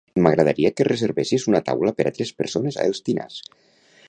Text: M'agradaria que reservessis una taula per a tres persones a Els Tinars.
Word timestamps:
M'agradaria 0.27 0.71
que 0.79 0.87
reservessis 0.87 1.45
una 1.51 1.63
taula 1.69 1.95
per 2.01 2.09
a 2.13 2.17
tres 2.19 2.35
persones 2.43 2.81
a 2.83 2.91
Els 2.93 3.05
Tinars. 3.11 3.41